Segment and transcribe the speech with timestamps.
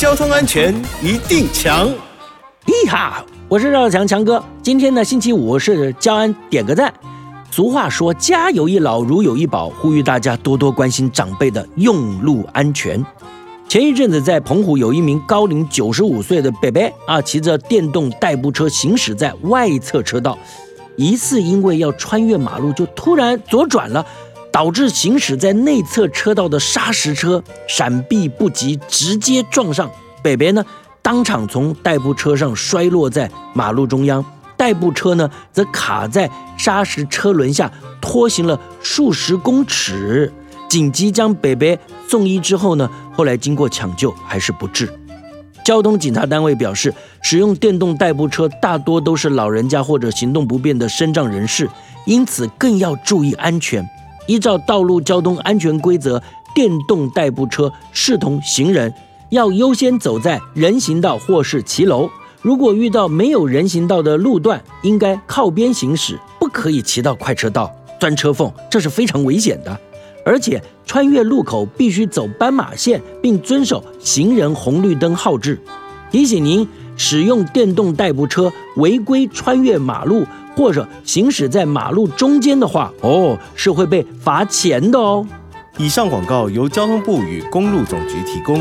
[0.00, 1.86] 交通安全一定强。
[2.64, 4.42] 咦哈，我是绕强强哥。
[4.62, 6.90] 今天呢，星期五是交安点个赞。
[7.50, 13.04] 俗话说，家有一老，如有一宝，呼吁大家多多关心长辈的用路安全。
[13.68, 20.38] 前一阵子，在澎湖有一名高龄九十五岁的伯伯啊，骑着电动代步车行驶在外侧车道，
[20.96, 24.06] 疑似因为要穿越马路，就突然左转了，
[24.52, 29.90] 导致行驶在内侧车道的砂石车闪避不及，直接撞上
[30.22, 30.64] 北北呢，
[31.02, 34.24] 当场从代步车上摔落在马路中央，
[34.56, 40.32] 代步车呢则卡在砂石车轮下，拖行了数十公尺。
[40.68, 44.92] 紧急将北北送医之后呢，后来经过抢救还是不治。
[45.64, 51.68] 交通警察单位表示，使用电动代步车大多都是老人家或者行动不便的身障人士，
[52.06, 53.88] 因此更要注意安全。
[54.30, 56.22] 依照道路交通安全规则，
[56.54, 58.94] 电动代步车视同行人，
[59.30, 62.08] 要优先走在人行道或是骑楼。
[62.40, 69.76] 如果遇到没有人行道的路段，应该靠边行驶，不可以骑到快车道钻车缝，这是非常危险的。
[70.24, 75.60] 而且穿越路口必须走斑马线，并遵守行人红绿灯号志。
[76.12, 76.68] 提醒您，
[77.02, 85.26] 使用电动代步车违规穿越马路或者行驶在马路中间的话，哦，是会被罚钱的哦。
[85.78, 88.60] 以上广告由交通部与公路总局提供。